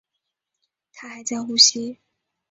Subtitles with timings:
[0.93, 1.99] 她还在呼吸